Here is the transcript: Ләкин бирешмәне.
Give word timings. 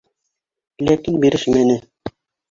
Ләкин 0.87 1.19
бирешмәне. 1.25 1.75